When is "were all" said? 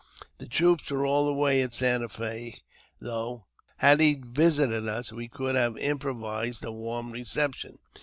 0.89-1.27